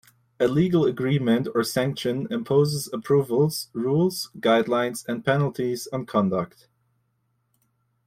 [0.39, 6.67] A legal agreement or sanction imposes approvals, rules, guidelines and penalties on conduct.